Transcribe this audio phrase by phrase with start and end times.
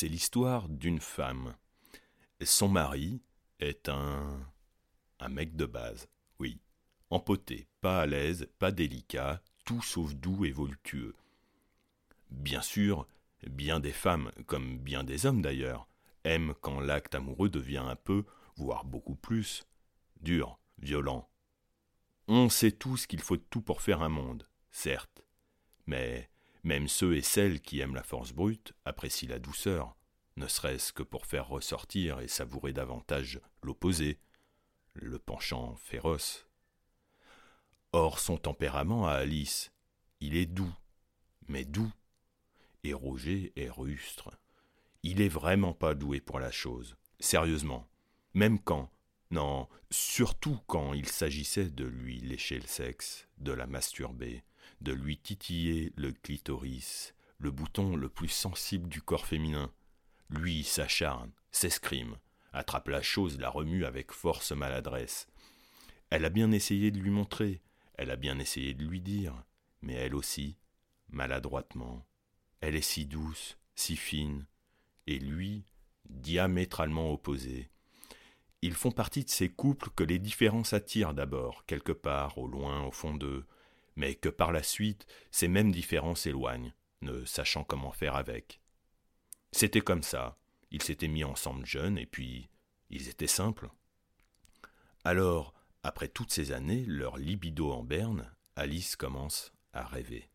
[0.00, 1.56] C'est l'histoire d'une femme.
[2.40, 3.20] Son mari
[3.58, 4.48] est un.
[5.18, 6.08] un mec de base,
[6.38, 6.60] oui.
[7.10, 11.16] Empoté, pas à l'aise, pas délicat, tout sauf doux et voluptueux.
[12.30, 13.08] Bien sûr,
[13.42, 15.88] bien des femmes, comme bien des hommes d'ailleurs,
[16.22, 18.24] aiment quand l'acte amoureux devient un peu,
[18.54, 19.66] voire beaucoup plus,
[20.20, 21.28] dur, violent.
[22.28, 25.24] On sait tous qu'il faut tout pour faire un monde, certes,
[25.88, 26.30] mais
[26.64, 29.96] même ceux et celles qui aiment la force brute apprécient la douceur,
[30.36, 34.18] ne serait-ce que pour faire ressortir et savourer davantage l'opposé,
[34.94, 36.46] le penchant féroce.
[37.92, 39.72] Or son tempérament à Alice,
[40.20, 40.74] il est doux,
[41.48, 41.92] mais doux,
[42.84, 44.30] et Roger est rustre.
[45.02, 47.88] Il est vraiment pas doué pour la chose, sérieusement,
[48.34, 48.90] même quand,
[49.30, 54.42] non, surtout quand il s'agissait de lui lécher le sexe, de la masturber,
[54.80, 59.72] de lui titiller le clitoris, le bouton le plus sensible du corps féminin.
[60.30, 62.16] Lui s'acharne, s'escrime,
[62.52, 65.28] attrape la chose, la remue avec force maladresse.
[66.10, 67.62] Elle a bien essayé de lui montrer,
[67.94, 69.34] elle a bien essayé de lui dire,
[69.82, 70.56] mais elle aussi,
[71.10, 72.06] maladroitement.
[72.60, 74.46] Elle est si douce, si fine,
[75.06, 75.64] et lui,
[76.08, 77.70] diamétralement opposé.
[78.62, 82.82] Ils font partie de ces couples que les différences attirent d'abord, quelque part, au loin,
[82.82, 83.46] au fond d'eux,
[83.98, 88.60] mais que par la suite, ces mêmes différences s'éloignent, ne sachant comment faire avec.
[89.50, 90.38] C'était comme ça,
[90.70, 92.48] ils s'étaient mis ensemble jeunes, et puis
[92.90, 93.68] ils étaient simples.
[95.02, 100.30] Alors, après toutes ces années, leur libido en berne, Alice commence à rêver.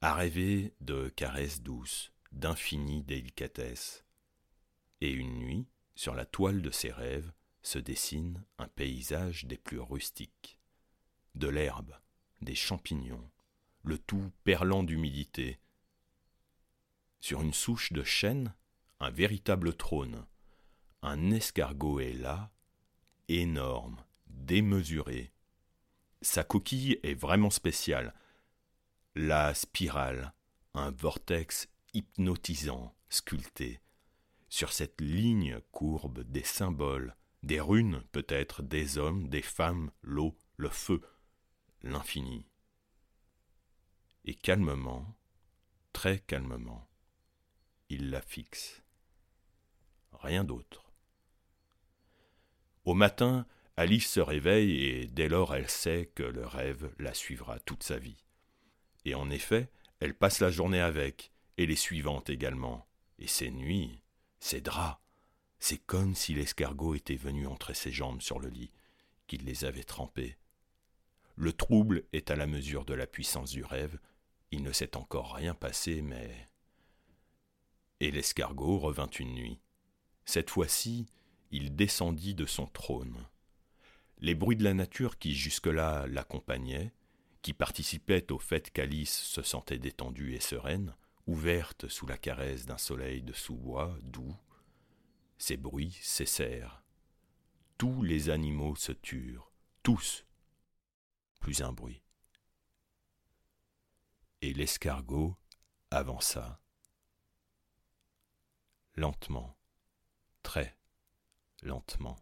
[0.00, 4.06] À rêver de caresses douces, d'infinie délicatesse.
[5.02, 9.80] Et une nuit, sur la toile de ses rêves, se dessine un paysage des plus
[9.80, 10.58] rustiques.
[11.34, 11.94] De l'herbe,
[12.44, 13.30] des champignons,
[13.82, 15.58] le tout perlant d'humidité.
[17.20, 18.54] Sur une souche de chêne,
[19.00, 20.26] un véritable trône.
[21.02, 22.52] Un escargot est là,
[23.28, 25.32] énorme, démesuré.
[26.22, 28.14] Sa coquille est vraiment spéciale.
[29.14, 30.32] La spirale,
[30.74, 33.80] un vortex hypnotisant, sculpté.
[34.48, 40.68] Sur cette ligne courbe des symboles, des runes peut-être, des hommes, des femmes, l'eau, le
[40.68, 41.00] feu,
[41.84, 42.46] l'infini.
[44.24, 45.14] Et calmement,
[45.92, 46.88] très calmement,
[47.90, 48.82] il la fixe.
[50.12, 50.92] Rien d'autre.
[52.84, 53.46] Au matin,
[53.76, 57.98] Alice se réveille et dès lors elle sait que le rêve la suivra toute sa
[57.98, 58.24] vie.
[59.04, 59.70] Et en effet,
[60.00, 64.02] elle passe la journée avec, et les suivantes également, et ses nuits,
[64.40, 65.00] ses draps.
[65.58, 68.72] C'est comme si l'escargot était venu entre ses jambes sur le lit,
[69.26, 70.38] qu'il les avait trempées,
[71.36, 73.98] le trouble est à la mesure de la puissance du rêve.
[74.50, 76.48] Il ne s'est encore rien passé, mais.
[78.00, 79.60] Et l'escargot revint une nuit.
[80.24, 81.06] Cette fois-ci,
[81.50, 83.26] il descendit de son trône.
[84.18, 86.92] Les bruits de la nature qui jusque-là l'accompagnaient,
[87.42, 90.94] qui participaient au fait qu'Alice se sentait détendue et sereine,
[91.26, 94.36] ouverte sous la caresse d'un soleil de sous-bois doux,
[95.36, 96.82] ces bruits cessèrent.
[97.76, 99.50] Tous les animaux se turent,
[99.82, 100.24] tous,
[101.44, 102.02] plus un bruit.
[104.40, 105.36] Et l'escargot
[105.90, 106.58] avança,
[108.94, 109.54] lentement,
[110.42, 110.74] très
[111.60, 112.16] lentement,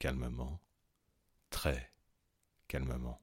[0.00, 0.60] calmement,
[1.50, 1.94] très
[2.66, 3.22] calmement.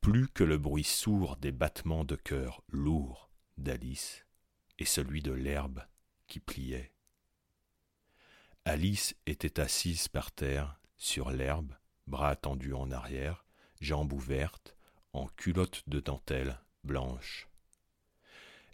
[0.00, 4.26] Plus que le bruit sourd des battements de cœur lourds d'Alice
[4.80, 5.86] et celui de l'herbe
[6.26, 6.92] qui pliait.
[8.64, 11.76] Alice était assise par terre sur l'herbe
[12.06, 13.44] bras tendus en arrière,
[13.80, 14.76] jambes ouvertes,
[15.12, 17.48] en culotte de dentelle blanche.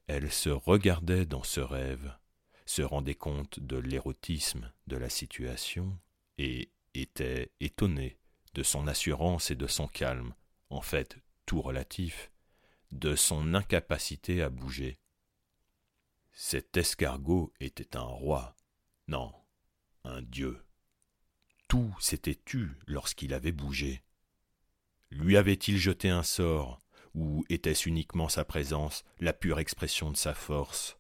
[0.07, 2.17] Elle se regardait dans ce rêve,
[2.65, 5.99] se rendait compte de l'érotisme de la situation
[6.39, 8.19] et était étonnée
[8.55, 10.35] de son assurance et de son calme,
[10.71, 12.31] en fait tout relatif,
[12.93, 14.99] de son incapacité à bouger.
[16.33, 18.55] Cet escargot était un roi,
[19.09, 19.33] non,
[20.05, 20.63] un dieu.
[21.69, 24.03] Tout s'était tu lorsqu'il avait bougé.
[25.11, 26.81] Lui avait-il jeté un sort,
[27.15, 30.99] ou était-ce uniquement sa présence, la pure expression de sa force?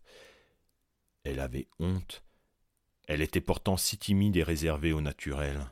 [1.25, 2.23] Elle avait honte.
[3.07, 5.71] Elle était pourtant si timide et réservée au naturel.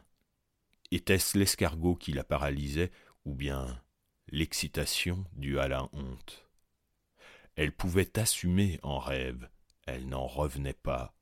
[0.91, 2.91] Était-ce l'escargot qui la paralysait,
[3.27, 3.83] ou bien
[4.29, 6.49] l'excitation due à la honte?
[7.55, 9.51] Elle pouvait assumer en rêve,
[9.87, 11.15] elle n'en revenait pas.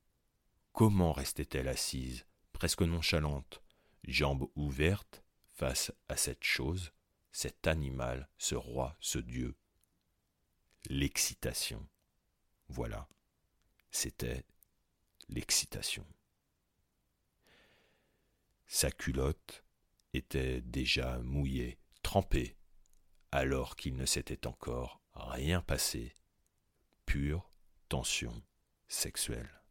[0.73, 3.64] Comment restait-elle assise, presque nonchalante,
[4.07, 6.93] jambes ouvertes face à cette chose,
[7.33, 9.57] cet animal, ce roi, ce dieu.
[10.89, 11.87] L'excitation.
[12.69, 13.09] Voilà.
[13.91, 14.45] c'était
[15.29, 16.07] l'excitation.
[18.67, 19.65] Sa culotte
[20.13, 22.57] était déjà mouillée, trempée,
[23.31, 26.15] alors qu'il ne s'était encore rien passé.
[27.07, 27.51] Pure
[27.89, 28.43] tension
[28.89, 29.64] sexuelle.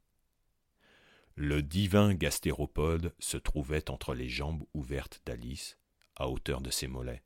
[1.36, 5.80] Le divin gastéropode se trouvait entre les jambes ouvertes d'Alice,
[6.16, 7.24] à hauteur de ses mollets.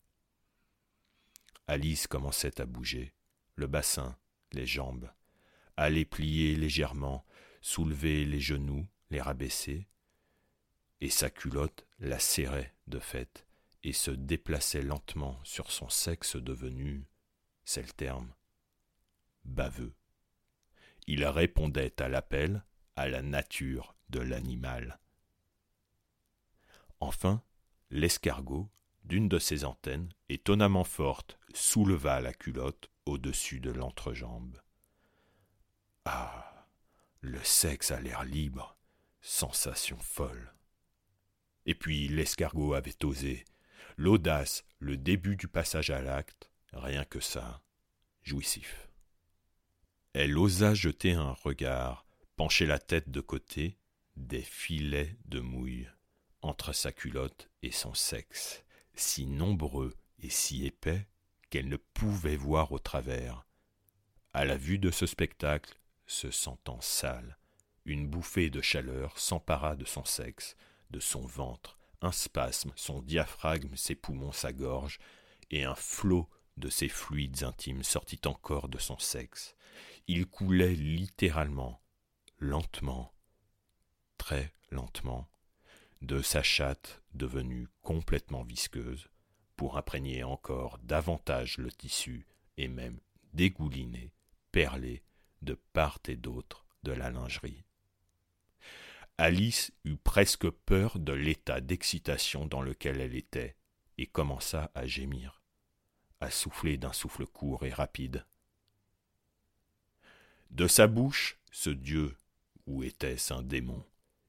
[1.68, 3.14] Alice commençait à bouger,
[3.56, 4.18] le bassin,
[4.54, 5.12] les jambes,
[5.76, 7.26] à les plier légèrement,
[7.62, 9.88] soulever les genoux, les rabaisser,
[11.02, 13.46] et sa culotte la serrait de fait
[13.84, 17.06] et se déplaçait lentement sur son sexe devenu,
[17.66, 18.34] c'est le terme,
[19.44, 19.94] baveux.
[21.08, 22.64] Il répondait à l'appel,
[22.96, 25.00] à la nature de l'animal.
[27.00, 27.44] Enfin,
[27.90, 28.70] l'escargot,
[29.04, 34.62] d'une de ses antennes, étonnamment forte, souleva la culotte au-dessus de l'entrejambe.
[36.06, 36.54] Ah.
[37.22, 38.78] Le sexe a l'air libre,
[39.22, 40.54] sensation folle.
[41.66, 43.44] Et puis l'escargot avait osé.
[43.98, 47.64] L'audace, le début du passage à l'acte, rien que ça,
[48.22, 48.88] jouissif.
[50.14, 52.06] Elle osa jeter un regard,
[52.36, 53.78] pencher la tête de côté,
[54.18, 55.88] des filets de mouille
[56.42, 61.08] entre sa culotte et son sexe, si nombreux et si épais
[61.50, 63.46] qu'elle ne pouvait voir au travers.
[64.34, 67.38] À la vue de ce spectacle, se sentant sale,
[67.86, 70.56] une bouffée de chaleur s'empara de son sexe,
[70.90, 75.00] de son ventre, un spasme, son diaphragme, ses poumons, sa gorge,
[75.52, 79.56] et un flot de ses fluides intimes sortit encore de son sexe.
[80.08, 81.82] Il coulait littéralement,
[82.40, 83.14] lentement,
[84.28, 85.26] très lentement,
[86.02, 89.08] de sa chatte devenue complètement visqueuse,
[89.56, 92.28] pour imprégner encore davantage le tissu
[92.58, 93.00] et même
[93.32, 94.12] dégouliner,
[94.52, 95.02] perler
[95.44, 97.64] de part et d'autre de la lingerie.
[99.18, 103.56] Alice eut presque peur de l'état d'excitation dans lequel elle était,
[103.98, 105.42] et commença à gémir,
[106.20, 108.26] à souffler d'un souffle court et rapide.
[110.52, 112.18] De sa bouche, ce dieu,
[112.66, 113.86] ou était-ce un démon,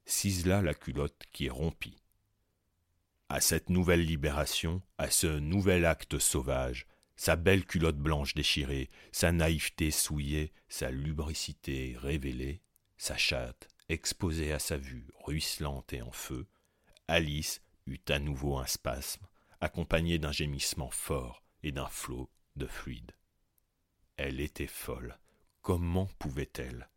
[0.09, 2.03] cisela la culotte qui rompit.
[3.29, 9.33] À cette nouvelle libération, à ce nouvel acte sauvage, sa belle culotte blanche déchirée, sa
[9.33, 12.63] naïveté souillée, sa lubricité révélée,
[12.97, 16.47] sa chatte exposée à sa vue, ruisselante et en feu,
[17.07, 19.27] Alice eut à nouveau un spasme,
[19.61, 23.13] accompagné d'un gémissement fort et d'un flot de fluide.
[24.17, 25.19] Elle était folle.
[25.63, 26.89] Comment pouvait-elle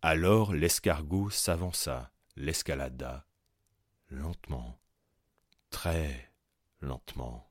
[0.00, 3.26] Alors l'escargot s'avança, l'escalada,
[4.10, 4.78] lentement,
[5.70, 6.32] très
[6.80, 7.50] lentement,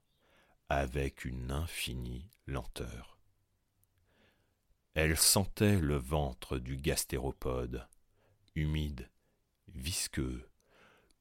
[0.70, 3.20] avec une infinie lenteur.
[4.94, 7.86] Elle sentait le ventre du gastéropode,
[8.56, 9.10] humide,
[9.76, 10.50] visqueux,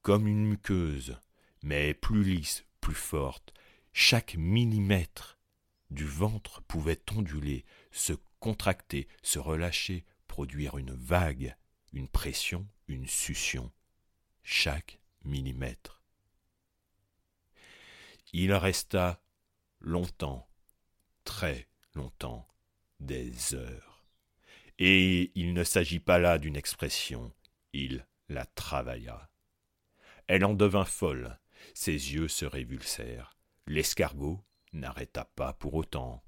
[0.03, 1.19] comme une muqueuse,
[1.65, 3.53] mais plus lisse, plus forte.
[3.93, 5.39] Chaque millimètre
[5.91, 10.05] du ventre pouvait onduler, se contracter, se relâcher,
[10.45, 11.57] une vague,
[11.93, 13.73] une pression, une succion.
[14.43, 16.03] Chaque millimètre.
[18.33, 19.21] Il resta
[19.81, 20.49] longtemps,
[21.25, 22.47] très longtemps,
[23.01, 24.07] des heures.
[24.79, 27.33] Et il ne s'agit pas là d'une expression,
[27.73, 29.31] il la travailla.
[30.27, 31.39] Elle en devint folle,
[31.75, 33.37] ses yeux se révulsèrent.
[33.67, 36.23] L'escargot n'arrêta pas pour autant.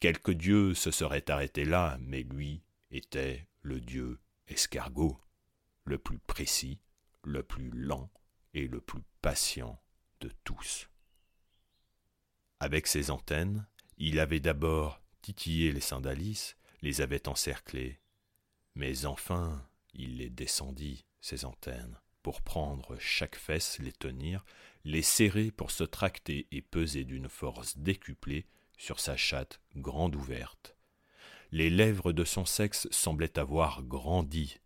[0.00, 5.18] Quelque dieu se serait arrêté là, mais lui était le dieu escargot,
[5.84, 6.78] le plus précis,
[7.24, 8.10] le plus lent
[8.52, 9.82] et le plus patient
[10.20, 10.88] de tous.
[12.60, 13.66] Avec ses antennes,
[13.96, 18.00] il avait d'abord titillé les seins d'Alice, les avait encerclés,
[18.74, 24.44] mais enfin il les descendit, ses antennes, pour prendre chaque fesse, les tenir,
[24.84, 30.73] les serrer pour se tracter et peser d'une force décuplée sur sa chatte grande ouverte.
[31.54, 34.58] Les lèvres de son sexe semblaient avoir grandi,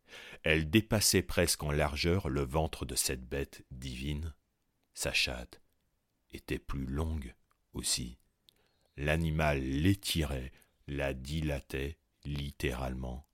[0.42, 4.34] elles dépassaient presque en largeur le ventre de cette bête divine.
[4.94, 5.60] Sa chatte
[6.30, 7.34] était plus longue
[7.74, 8.16] aussi.
[8.96, 10.50] L'animal l'étirait,
[10.86, 13.28] la dilatait littéralement.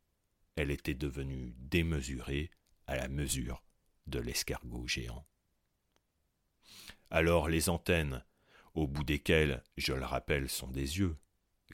[0.57, 2.51] Elle était devenue démesurée
[2.89, 3.63] à la mesure
[4.09, 5.29] de l'escargot géant.
[7.09, 8.25] Alors les antennes,
[8.75, 11.17] au bout desquelles, je le rappelle, sont des yeux,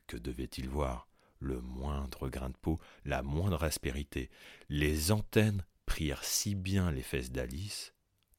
[0.06, 1.09] que devait-il voir?
[1.40, 4.30] Le moindre grain de peau, la moindre aspérité.
[4.68, 7.94] Les antennes prirent si bien les fesses d'Alice,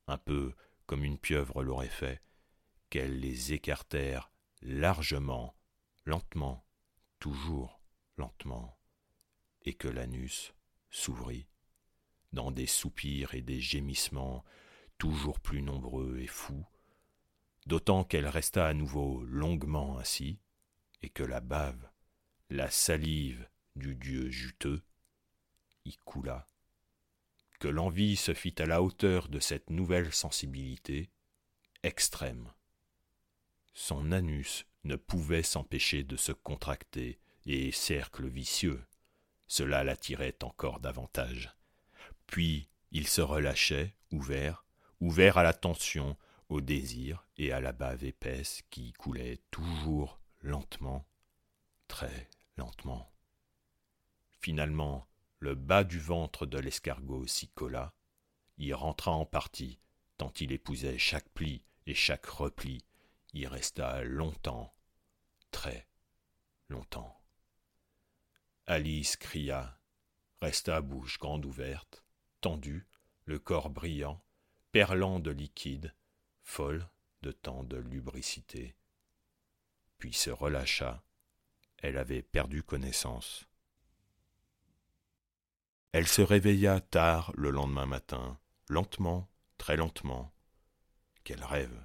[0.07, 0.53] un peu
[0.85, 2.21] comme une pieuvre l'aurait fait,
[2.89, 4.31] qu'elles les écartèrent
[4.61, 5.55] largement,
[6.05, 6.65] lentement,
[7.19, 7.81] toujours
[8.17, 8.77] lentement,
[9.63, 10.53] et que l'anus
[10.89, 11.47] s'ouvrit,
[12.33, 14.43] dans des soupirs et des gémissements
[14.97, 16.65] toujours plus nombreux et fous,
[17.65, 20.39] d'autant qu'elle resta à nouveau longuement ainsi,
[21.01, 21.90] et que la bave,
[22.51, 24.81] la salive du dieu juteux,
[25.85, 26.45] y coula,
[27.61, 31.09] que l'envie se fit à la hauteur de cette nouvelle sensibilité
[31.81, 32.51] extrême.
[33.73, 38.83] Son anus ne pouvait s'empêcher de se contracter, et cercle vicieux,
[39.47, 41.55] cela l'attirait encore davantage.
[42.27, 44.65] Puis il se relâchait, ouvert,
[44.99, 46.17] ouvert à la tension,
[46.49, 51.07] au désir et à la bave épaisse qui coulait toujours lentement,
[51.87, 52.27] très
[52.57, 53.11] lentement.
[54.39, 55.07] Finalement,
[55.39, 57.93] le bas du ventre de l'escargot s'y colla,
[58.57, 59.79] y rentra en partie,
[60.17, 62.85] tant il épousait chaque pli et chaque repli,
[63.33, 64.73] y resta longtemps,
[65.51, 65.87] très
[66.69, 67.19] longtemps.
[68.67, 69.79] Alice cria,
[70.41, 72.03] resta bouche grande ouverte,
[72.39, 72.87] tendue,
[73.25, 74.23] le corps brillant,
[74.71, 75.93] perlant de liquide,
[76.43, 76.87] folle
[77.21, 78.75] de tant de lubricité.
[79.97, 81.03] Puis se relâcha,
[81.81, 83.45] elle avait perdu connaissance.
[85.91, 90.31] Elle se réveilla tard le lendemain matin, lentement, très lentement.
[91.23, 91.77] Quel rêve.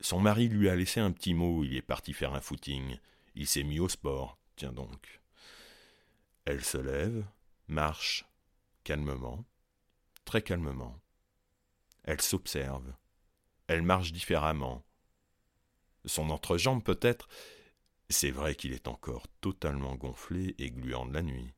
[0.00, 2.98] Son mari lui a laissé un petit mot, il est parti faire un footing,
[3.34, 5.20] il s'est mis au sport, tiens donc.
[6.46, 7.24] Elle se lève,
[7.68, 8.24] marche,
[8.82, 9.44] calmement,
[10.24, 10.98] très calmement.
[12.04, 12.92] Elle s'observe.
[13.66, 14.84] Elle marche différemment.
[16.06, 17.28] Son entrejambe peut-être.
[18.12, 21.54] C'est vrai qu'il est encore totalement gonflé et gluant de la nuit.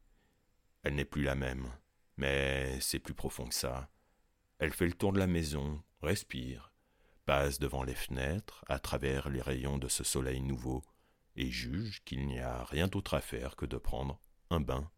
[0.83, 1.67] Elle n'est plus la même,
[2.19, 3.89] mais c'est plus profond que ça.
[4.59, 6.71] Elle fait le tour de la maison, respire,
[7.25, 10.83] passe devant les fenêtres, à travers les rayons de ce soleil nouveau,
[11.37, 14.91] et juge qu'il n'y a rien d'autre à faire que de prendre un bain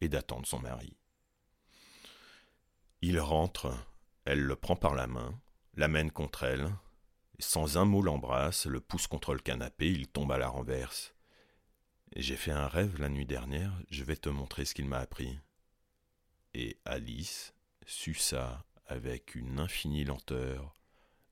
[0.00, 0.96] et d'attendre son mari.
[3.00, 3.74] Il rentre,
[4.24, 5.36] elle le prend par la main,
[5.74, 6.72] l'amène contre elle,
[7.38, 11.14] sans un mot l'embrasse, le pousse contre le canapé, il tombe à la renverse.
[12.14, 15.38] J'ai fait un rêve la nuit dernière, je vais te montrer ce qu'il m'a appris.
[16.54, 17.54] Et Alice
[17.86, 20.74] suça avec une infinie lenteur,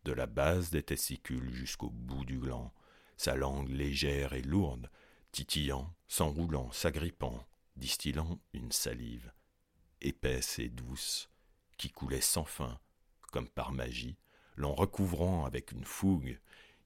[0.05, 2.73] de la base des testicules jusqu'au bout du gland,
[3.17, 4.91] sa langue légère et lourde,
[5.31, 9.33] titillant, s'enroulant, s'agrippant, distillant une salive,
[10.01, 11.29] épaisse et douce,
[11.77, 12.81] qui coulait sans fin,
[13.31, 14.17] comme par magie,
[14.61, 16.39] l'en recouvrant avec une fougue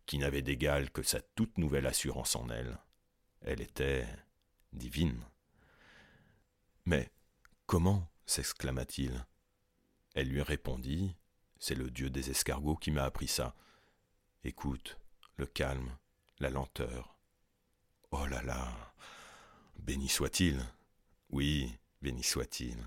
[0.07, 2.78] qui n'avait d'égal que sa toute nouvelle assurance en elle.
[3.40, 4.07] Elle était
[4.73, 5.21] divine.
[6.87, 7.11] Mais
[7.66, 9.26] comment s'exclama-t-il?
[10.14, 11.16] Elle lui répondit
[11.59, 13.57] C'est le dieu des escargots qui m'a appris ça.
[14.45, 15.00] Écoute,
[15.37, 15.97] le calme,
[16.38, 17.19] la lenteur.
[18.12, 18.95] Oh là là
[19.81, 20.64] Béni soit-il
[21.31, 22.78] Oui, béni soit-il.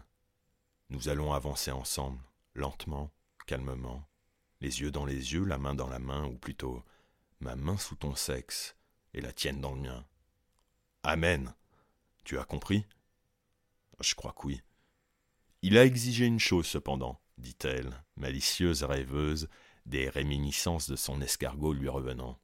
[0.89, 2.21] Nous allons avancer ensemble,
[2.53, 3.11] lentement,
[3.45, 4.07] calmement,
[4.61, 6.83] les yeux dans les yeux, la main dans la main, ou plutôt
[7.39, 8.75] ma main sous ton sexe
[9.13, 10.05] et la tienne dans le mien.
[11.03, 11.53] Amen.
[12.23, 12.85] Tu as compris?
[13.99, 14.61] Je crois que oui.
[15.61, 19.47] Il a exigé une chose cependant, dit-elle, malicieuse rêveuse,
[19.85, 22.39] des réminiscences de son escargot lui revenant.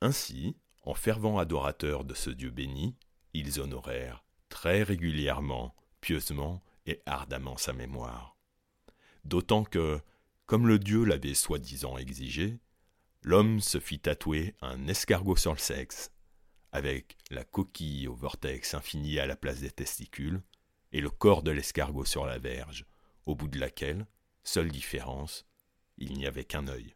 [0.00, 2.96] Ainsi, en fervents adorateurs de ce Dieu béni,
[3.34, 8.36] ils honorèrent très régulièrement, pieusement et ardemment sa mémoire.
[9.24, 10.00] D'autant que,
[10.46, 12.58] comme le Dieu l'avait soi-disant exigé,
[13.22, 16.10] l'homme se fit tatouer un escargot sur le sexe,
[16.72, 20.42] avec la coquille au vortex infini à la place des testicules,
[20.92, 22.86] et le corps de l'escargot sur la verge,
[23.26, 24.06] au bout de laquelle,
[24.42, 25.46] seule différence,
[25.98, 26.94] il n'y avait qu'un œil.